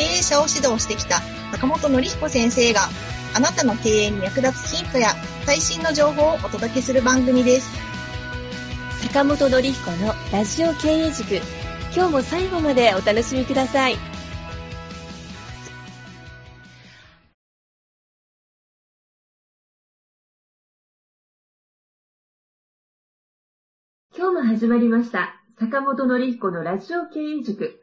[0.00, 1.20] 経営者を指導してきた
[1.52, 2.88] 坂本典彦先生が
[3.34, 5.08] あなたの経営に役立つヒントや
[5.44, 7.70] 最新の情報をお届けする番組です
[9.02, 11.34] 坂本典彦のラジオ経営塾
[11.94, 13.96] 今日も最後までお楽しみください
[24.16, 25.40] 今日も始まりました。
[25.58, 27.80] 坂本典彦のラジオ経営塾。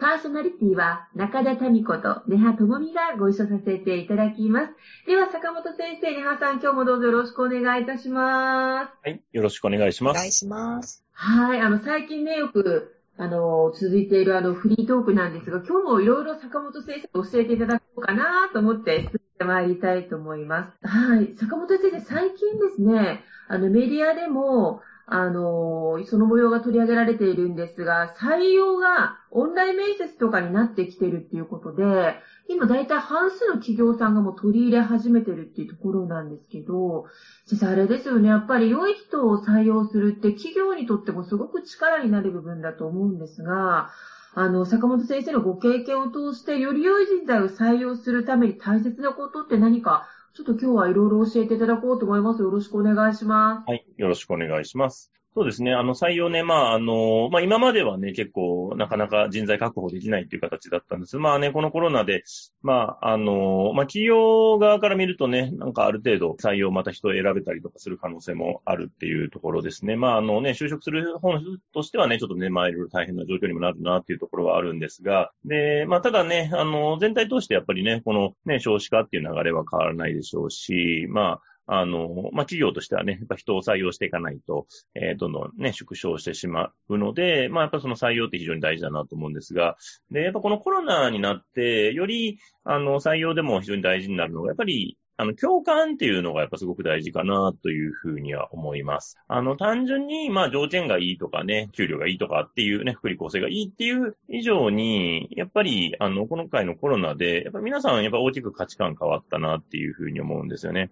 [0.00, 4.72] パーソナリティは中田民子と根葉智美がご一緒させていただきます。
[5.06, 8.92] では、坂本先生、根葉さん、今日もどうぞよろしくお願いいたします。
[9.06, 10.16] はい、よろしくお願いします。
[10.16, 11.04] お願いします。
[11.12, 20.88] はい、あの、最近ね、よく、あの、続いているあの、フリートークなんですが、今日もいろいろ坂本先生教えていただこうかなと思って進んでまいりたいと思います。
[20.88, 24.80] はい、坂本先生、最近ですね、あの、メディアでも、
[25.12, 32.14] あの、その模様が取り上げられているんですが、採用がオンライン面接とかになってきてるっていうことで、
[32.48, 37.06] 今大体半数の企業さんがもう取り入れ始めてるっていうところなんですけど、
[37.50, 43.90] 実際あれですよね、やっぱり良い人を採用するって企業にとってもすごく力になる部分だと思うんですが、
[44.32, 52.42] あの、坂本先生のご経験を通して、より良い人材を採用するために大切なことって何かちょっと今日はいろいろ教えていただこうと思います。
[52.42, 53.68] よろしくお願いします。
[53.68, 53.84] はい。
[53.96, 55.12] よろしくお願いします。
[55.32, 55.72] そうですね。
[55.72, 61.18] あの、採用ね、まあ、あの、まあ、今まではね、結構、なかなか人材確保できないっていう形だったんです。
[61.18, 62.24] まあね、このコロナで、
[62.62, 69.94] まあ、あの、まあ、企業側から見るとね、なんかある程度採用また人を選べたりとかする可能性もあるっていうところですね。
[69.94, 71.34] まあ、あのね、就職する方
[71.72, 81.40] としてはね、ちょっとね、まあ、いろいろ大変な状況にもなるなっていうところはあるんですが、で、まあ、ただね、あの、全体通してやっぱりね、このね、少子化っていう流れは変わらないでしょうし、まあ、
[81.72, 84.66] あの、まあ、企業としてはね、やっぱ人を採用していかないと、
[84.96, 89.76] えー、どんどんね、縮小してしまうので、まあ、やっぱその採用って非常に大事だなと思うんですが、
[90.10, 99.16] で、やっぱこのコロナになって、より、あの、採用でも非常に大事になるのが、やっぱり、あの、共感っていうのがやっぱすごく大事かなというふうには思います。
[99.28, 110.90] あの、単純に、まあ、条件がいいとかね、給料がいいとかっていうね、福利厚生がいいっていう以上に、やっぱり、あの、今回のコロナで、やっぱ皆さんやっぱ大きく価値観変わったなっていうふうに思うんですよね。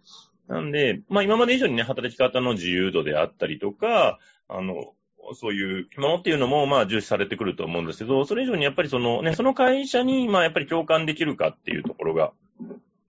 [0.49, 4.95] なんで、まあ今まで以上にね、働き方の自由度であったりとか、あの、
[5.35, 12.33] そういうものっていうのも、まあ重視されてくると思うんですけど、それ以上にやっぱりそのね、その会社に、まあやっぱり共感できるかっていうところが、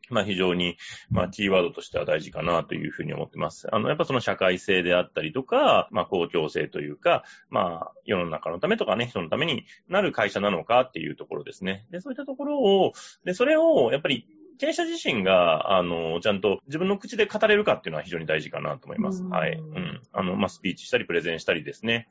[0.09, 0.75] まあ非常に、
[1.09, 3.73] まあキーワードとしては大事かなというふうに思ってます。
[3.73, 11.85] あの、やっぱその社会性であったりとか、まあ公共性というか、まあ世の中のためとかね、人のためになる会社なのかっていうところですね。
[11.91, 14.27] で、そういったところを、で、それをやっぱり
[14.59, 19.23] 経営者自身が、あの、ちゃんと自分の口で語れるかっていうのは非常に大事かなと思います。
[19.23, 19.53] はい。
[19.53, 20.01] うん。
[20.11, 22.09] あの、まあ、スピーチしたり、プレゼンしたりですね。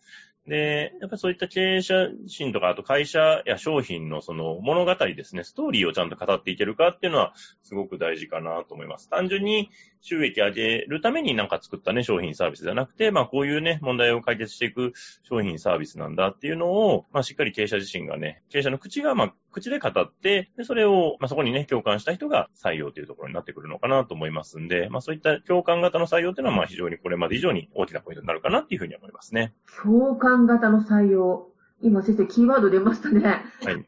[0.48, 9.08] で、やっぱりそういった経営者自身とか、あと会社や商品のその物語ですね、ストーリーをちゃんと語っていけるかっていうのはすごく大事かなと思います。
[9.08, 9.70] 単純に
[10.00, 14.92] 収益上げるためになんか作ったね、商品サービスじゃなくて、まあこういうね、問題を解決していく
[15.22, 29.52] 商品サービスなんだっていうのを、まあしっかり経営者自身がね、経営者の口が、まあ口で語って、で、それを、まあそこにね、共感した人が採用というところになってくるのかなと思いますんで、まあそういった共感型の採用っていうのは、まあ非常にこれまで以上に大きなポイントになるかなっていうふうに思いますね。
[29.82, 31.48] 共感型の採用。
[31.80, 33.44] 今先生、キーワード出ましたね。
[33.62, 33.86] はい。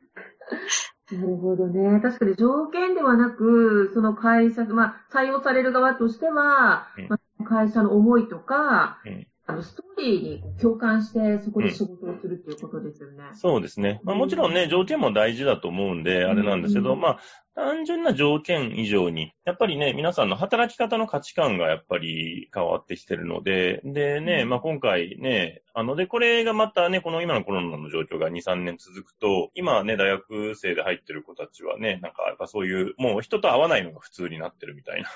[1.12, 2.00] なるほどね。
[2.00, 13.24] 確かに条件ではなく、その会社、まあ、採用される側としては、うん、まあ、会社の思いとか、うん、あの、ストーリーに共感して、そこで仕事をするっていうことですよね。
[13.30, 14.00] うん、そうですね。
[14.04, 17.18] まあもちろんね、条件も大事だと思うんで、あれなんですけど、まあ、
[17.54, 35.08] 単純な条件以上に、やっぱりね、皆さんの働き方の価値観がやっぱり変わってきてるので、でね、まあ今回ね、あので、これがまたね、この今のコロナの状況が2、3年続くと、今ね、大学生で入ってる子たちはね、なんかやっぱそういう、もう人と会わないのが普通になってるみたいな。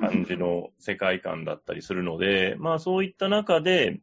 [0.00, 4.00] 感じの世界観だったりするので、まあそういった中で、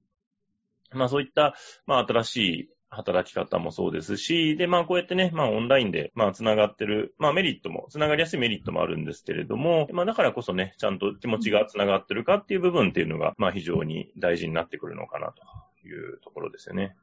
[0.91, 1.55] まあそういった、
[1.85, 15.33] まあ新しい働き方もそうですし、で、まあこうやってね、まあオンラインで、まあ繋がってる、まあメリットも、繋がりやすいメリットもあるんですけれども、まあだからこそね、ちゃんと気持ちが繋がってるかっていう部分っていうのが、まあ非常に大事になってくるのかな
[15.81, 16.95] というところですよね。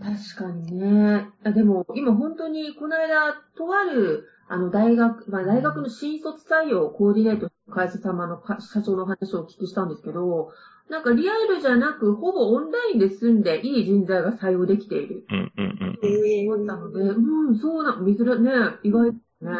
[0.00, 1.28] 確かにね。
[1.44, 10.52] あでも、今本当に、この間、とある、あの、大学、まあ、大学の新卒採用をコーディネート会社様の社長の話をお聞きしたんですけど、
[10.90, 15.24] なんかリアルじゃなく、ほぼオンラインで済んで、いい人材が採用できている。
[15.30, 15.98] うんうんうん。
[16.02, 18.50] え思ったので、うん、そうな、珍ね、
[18.82, 19.52] 意外ですね。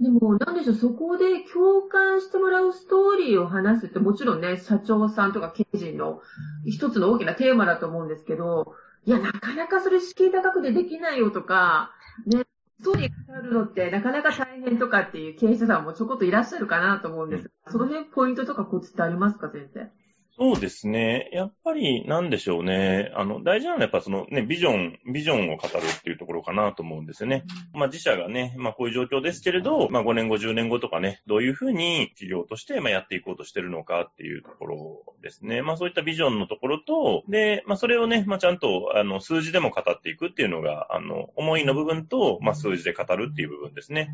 [0.00, 6.20] でも、なんでしょう、そこで共感してもらうストーリーを話すって、もちろんね、社長さんとか経営陣の
[6.66, 8.74] 一つの大きなテーマだと思うんですけど、
[9.06, 11.92] いや、なかなかそれ敷居高くでできないよとか、
[12.26, 12.44] ね、
[12.80, 19.90] ストーリー語るのってなかなか大変とかっていう経営者さんもちょこっといらっしゃるかなと思うんですが、その辺ポイントとかコツってありますか、先生？
[20.36, 21.28] そうですね。
[21.32, 23.12] やっぱり、なんでしょうね。
[23.14, 27.44] あの、大事なのはやっぱそのね、ビジョン、ビジョンを語るっていうところかなと思うんですよね。
[27.72, 35.62] まあ自社がね、まあこういう状況ですけれど、まあ5年後、10年後とかね、どういうふうに企業としてまあやっていこうとしてるのかっていうところですね。
[35.62, 44.10] まあそういったビジョンのところと、で、まあそれをね、まあちゃんと、あの、数字でも語っていくっていうのが、あの、思いの部分と、まあ数字で語るっていう部分ですね。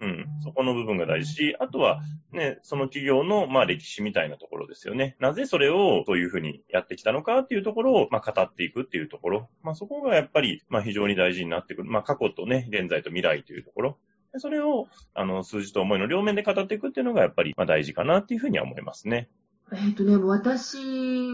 [0.00, 0.26] うん。
[0.42, 2.00] そこの部分が大事し、あとは、
[2.32, 5.16] ね、その企業の、まあ、歴史みたいなところですよね。
[5.18, 9.48] なぜそれを、そういうふうにやってきたのかっていうところを、まあ、語っていくっていうところ。
[9.62, 11.90] まあ、そこがやっぱり、まあ、非常に大事になってくる。
[11.90, 13.98] まあ、過去とね、現在と未来というところ。
[14.36, 19.28] それを、あの、数字と思いの両面で語っていくっていうのが、やっぱり、まあ、大事かなっていうふうには思いますね。
[19.72, 20.78] えっ、とね、私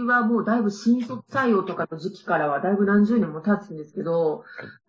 [0.03, 4.45] はもうだいぶ新卒採用とかの時期からはだいぶ何十年も経つんですけど、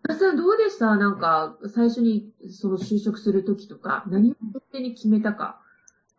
[0.06, 0.96] 皆さんどうでした？
[0.96, 5.60] なんか、最初にその就職するときとか、何を勝手に決めたか。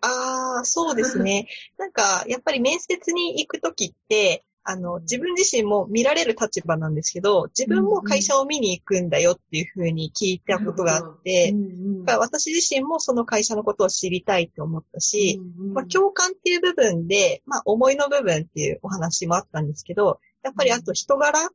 [0.01, 1.49] ああ、そうですね。
[1.77, 21.49] なんか、やっぱり面接に行くときって、あの、自分自身も見られる立場なんですけど、自分も会社を見に行くんだよっていうふうに聞いたことがあって、うんうん私自身もその会社のことを知りたいって思ったし、うんうんまあ、共感っていう部分で、まあ、思いの部分っていうお話もあったんですけど、やっぱりあと人柄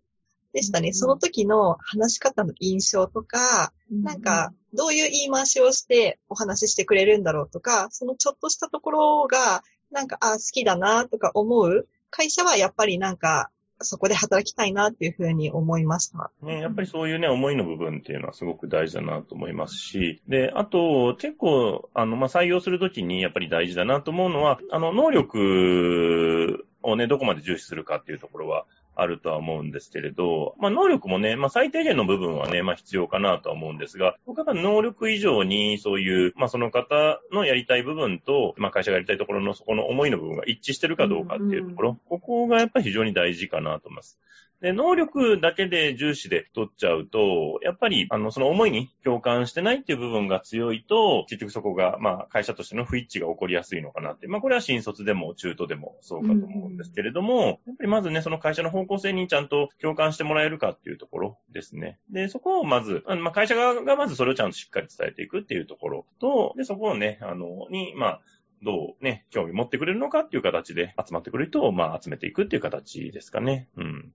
[0.53, 0.88] でしたね。
[0.88, 13.50] うんその時の話し方の印象とか、なんか、どういう言い回しをしてお話ししてくれるんだろうとか、そのちょっとしたところが、なんか、あ、好きだなとか思う会社はやっぱりなんか、
[13.85, 16.31] そこで働きたいなっていうふうに思いました。
[16.43, 44.19] ね、やっぱりそういうね、思いの部分っていうのはすごく大事だなと思いますし、で、あと、結構、あの、まあ、採用するときにやっぱり大事だなと思うのは、あの、能力をね、どこまで重視するかっていうところは、あるとは思うんですけれど、まあ、能力もね、まあ、最低限の部分はね、まあ、必要かなとは思うんですが、僕は能力以上に、そういう、まあ、その方のやりたい部分と、まあ、会社がやりたいところのそこの思いの部分が一致してるかどうかっていうところ、ここがやっぱり非常に大事かなと思います。
[44.62, 54.29] で、能力だけで重視で取っちゃうと、やっぱり、あの、その思いに共感してないっていう部分が強いと、結局そこが、まあ、会社としての不一致が起こりやすいのかなって。
[54.29, 61.99] まあ、これは新卒でも中途でもそうかと思うんですけれども、やっぱりまずね、その会社の方向性にちゃんと共感してもらえるかっていうところですね。
[62.11, 68.20] で、そこをまず、あのまあ、会社側がまずそれをちゃんとしっかり伝えていくっていうところと、で、そこをね、あの、に、まあ、
[68.62, 73.69] どうね、興味持ってくれるのかっていう形で集まってくる人を、まあ、集めていくっていう形ですかね。
[73.76, 74.12] うん。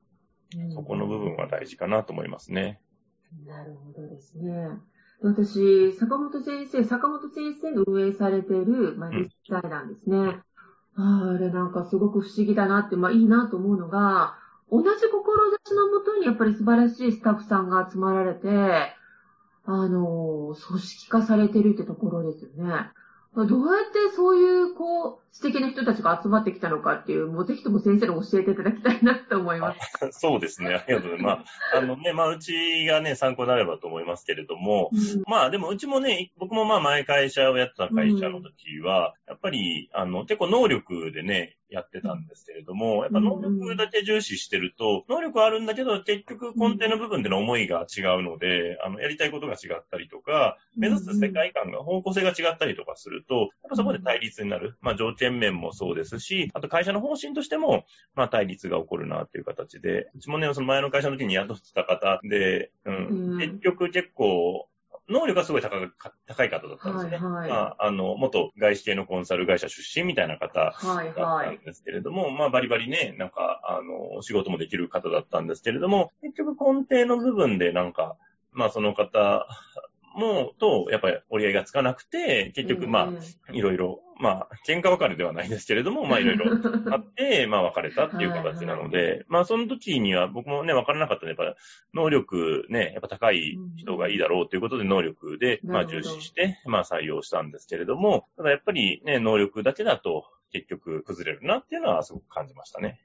[0.74, 2.80] そこの部分は大事かなと思いますね。
[3.46, 4.70] なるほどですね。
[5.22, 10.42] 私、坂本先生、坂本先生の運営されている、まあ、うんリスタイなんですね。
[10.96, 14.36] あーあれなんかすごく不思議だなって、まあいいなと思うのが、
[14.72, 18.48] 同じ志のもとにやっぱり素晴らしいスタッフさんが集まられて、
[19.66, 22.92] あの、組織化されてるってところですよね。
[23.36, 29.80] どうやってそういう、こう、素敵な人たちが集まってきたのかっていう、もうぜひとも先生に教えていただきたいなと思います。
[30.20, 30.74] そうですね。
[30.74, 31.60] ありがとうございます。
[31.74, 54.78] まあ、あのね、まあ、うちがね、参考になればと思いますけれども、うんまあでもうちもね、僕もまあ前会社をやってた会社の時は、やっぱり、あの、結構能力でね、やってたんですけれども、やっぱ能力だけ重視してると、能力はあるんだけど、結局根底の部分での思いが違うので、あの、やりたいことが違ったりとか、目指す世界観が、方向性が違ったりとかすると、やっぱそこで対立になる。
[54.82, 63.40] まあ条件面もそうですし、あと会社の方針としても、まあ対立が起こるなっていう形で、うちもね、その前の会社の時に雇ってた方で、うん、うん。
[63.40, 64.68] 結局結構、
[65.10, 67.18] 能力がすごい高か高い方だったんですね。
[67.18, 71.64] はいはいまあ、あの、元外資系のコンサル会社出身みたいな方はいだったはいん。
[71.64, 78.18] ですけれども、まあバリバリね、なんか、あの、仕事もできる方だったんですけれども、結局根底の部分でなんか、
[78.52, 79.48] まあその方
[80.16, 83.14] も、と、やっぱり折り合いがつかなくて、結局ま
[83.50, 86.46] あ、いろいろ、まあ、喧嘩別れではないですけれども、まあいろいろ
[86.92, 91.60] あって、 まあ別れたっていう形なので、まあその時には僕もね、分からなかったので、やっぱ
[91.94, 103.00] 能力ね、やっぱ高い人がいいだろうということで能力で、まあ重視して、まあ採用したんですけれども、ただやっぱりね、能力だけだと結局崩れるなっていうのはすごく感じましたね。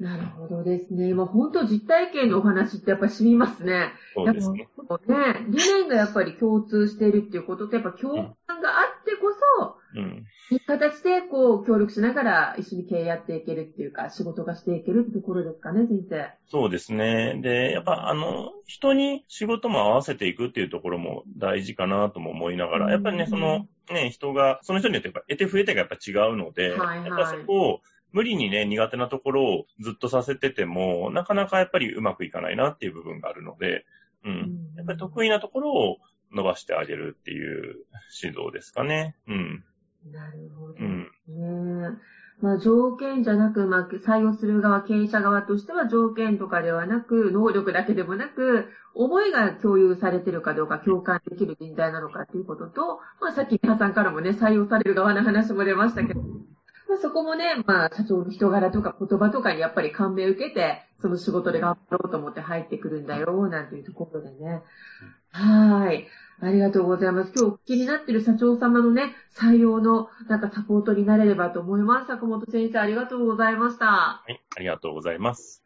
[0.00, 1.08] なるほどですね。
[1.08, 3.92] 今本当実体験のお話ってやっぱり染みますね。
[4.14, 4.68] そうですね。
[5.06, 8.14] ね、理念がやっぱり共通しているっていうことと、やっぱ共
[8.46, 10.24] 感があってこそ、うん。
[10.50, 16.30] いい形でこう協力しながら一緒に経営やっていけるっていうか、仕事がしていけるってところですかね、先生。
[16.46, 17.40] そうですね。
[17.42, 27.80] で、やっぱあの、人に仕事も合わせていくっていうところも大事かなとも思いながら、やっぱりね、うんその、ね、人が、その人によってやっぱ得手増え手がやっぱ違うので、はいはいやっぱそこを
[28.12, 33.84] 無理にね、苦手なところをずっとさせてても、なかなかやっぱりうまくいかないなっていう部分があるので、
[34.24, 34.74] うん。
[34.76, 35.98] やっぱり得意なところを
[36.32, 37.76] 伸ばしてあげるっていう
[38.22, 39.16] 指導ですかね。
[39.28, 39.64] うん。
[40.10, 40.74] なるほど。
[40.78, 41.02] うん。
[41.28, 41.98] ね
[42.40, 56.20] まあ、条件じゃなく、まあ、採用する側、経営者側としては条件とかではなく、能力だけでもなく、思いが共有されてるかどうか、共感できる人材なのかっていうことと、まあ、さっき皆さんからもね、採用される側の話も出ましたけど、
[56.88, 64.62] まあ、そこもね、まあ、社長の人柄とか言葉とかにやっぱり感銘を受けて、その仕事で頑張ろうと思って入ってくるんだよ、なんていうところでね。
[65.30, 66.08] はい。
[66.40, 67.32] ありがとうございます。
[67.36, 72.06] 今日お聞きになっている社長様のね、採用のなんかサポートになれればと思います。
[72.06, 73.86] 坂本先生、ありがとうございました。
[73.86, 74.40] はい。
[74.56, 75.62] ありがとうございます。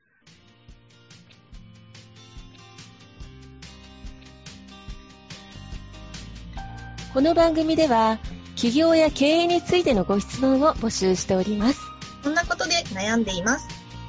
[7.14, 8.18] この番組では
[8.56, 11.80] 起業や経営についてのご質問を募集しております。
[12.22, 13.66] こんなことで悩んでいます。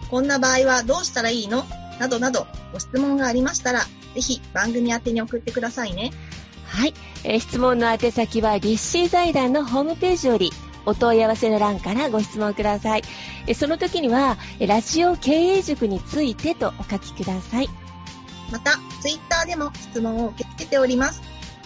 [0.10, 1.66] こんな場合はどうしたらいいの？
[2.00, 3.80] などなどご質問がありましたら、
[4.14, 6.12] ぜひ番組宛てに送ってくださいね。
[6.66, 10.52] はい、えー質問の宛先は立志財団のホームページより
[10.86, 13.04] お問い合わせの欄からご質問ください。
[13.48, 17.70] えーその時にはえーラジオ経営塾についてとお書きください。
[18.52, 21.22] また、ツイッターでも質問を受け付けております。